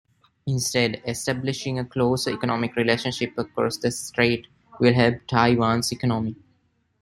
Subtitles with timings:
[0.47, 4.47] Instead, establishing a closer economic relationship across the strait
[4.79, 6.35] will help Taiwan's economy.